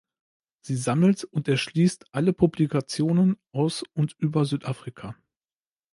Sie 0.61 0.77
sammelt 0.77 1.25
und 1.25 1.47
erschließt 1.47 2.07
alle 2.11 2.33
Publikationen 2.33 3.37
aus 3.51 3.83
und 3.93 4.13
über 4.17 4.45
Südafrika. 4.45 5.15